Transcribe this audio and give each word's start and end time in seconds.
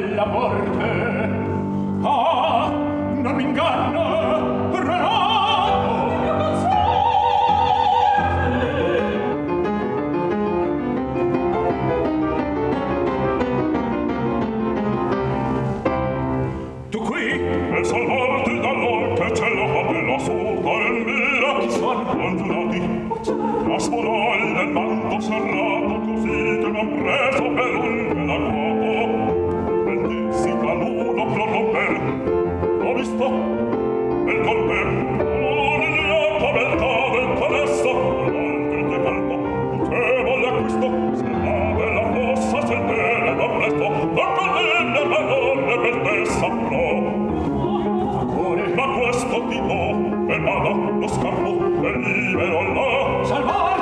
della 0.00 0.26
morte. 0.26 1.44
Ah 2.02 2.70
non 3.22 3.34
mi 3.34 3.42
inganno 3.42 4.70
renato 4.70 5.84
tu 16.90 16.98
qui 17.00 17.38
per 17.70 17.86
salvarti 17.86 18.60
dall'orte 18.60 19.30
c'è 19.32 19.48
la 19.48 19.66
bella 19.90 20.18
sorda 20.18 20.70
nel 20.76 21.04
mira 21.04 21.58
chi 21.60 21.70
san 21.70 22.04
congiurati 22.04 22.80
la 23.66 23.78
sporol 23.78 24.36
là, 50.62 50.98
lo 50.98 51.08
scarpo 51.08 51.58
è 51.82 51.96
libero 51.96 52.72
là. 52.72 53.24
Salvare! 53.24 53.75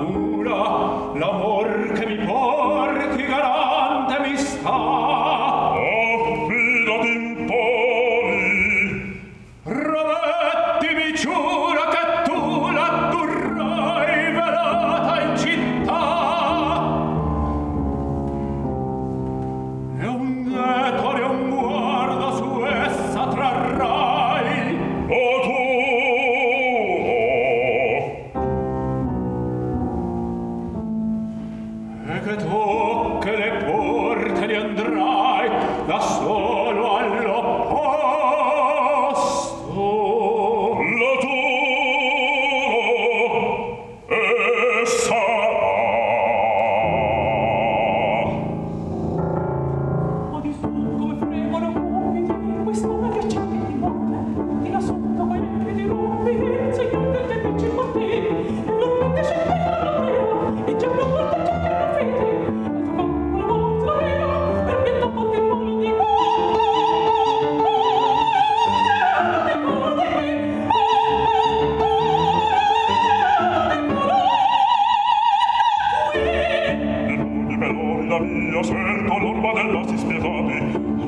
paura, 0.00 1.12
l'amore 1.18 1.59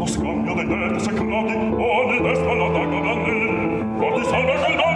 Lo 0.03 0.07
scambio 0.07 0.55
dei 0.55 0.67
denti 0.67 1.01
secreti, 1.01 1.55
ogni 1.55 2.21
destra 2.23 2.55
la 2.55 2.69
daga 2.69 3.01
da 3.01 3.13
lì, 3.23 3.85
fa 3.99 4.19
di 4.19 4.25
salve 4.25 4.55
col 4.65 4.92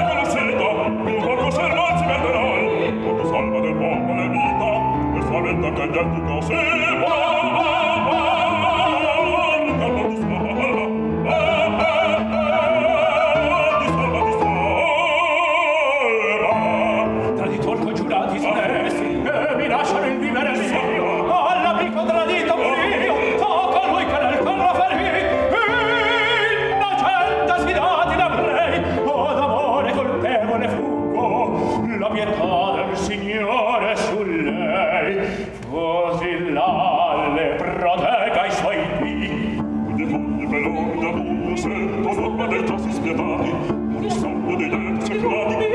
cantando, 5.56 5.72
cantando, 5.72 6.22
non 6.22 6.42
se 6.42 6.54
va. 6.54 7.35
l'ale 36.56 37.54
protegga 37.56 38.46
i 38.46 38.50
suoi 38.52 38.76
figli. 38.98 39.58
Onde 39.58 40.04
volle 40.06 40.46
per 40.48 40.60
l'onda 40.60 41.10
buona 41.10 41.56
sento 41.56 42.12
forma 42.12 42.46
del 42.46 42.64
tassi 42.64 42.92
spietati, 42.92 43.50
un 43.50 44.10
sonno 44.10 44.56
di 44.56 44.68
terzi 44.68 45.16
cladi 45.18 45.65